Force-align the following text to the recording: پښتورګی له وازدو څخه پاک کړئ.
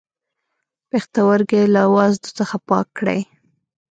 پښتورګی 0.89 1.63
له 1.75 1.83
وازدو 1.95 2.29
څخه 2.37 2.55
پاک 2.69 2.87
کړئ. 2.97 3.21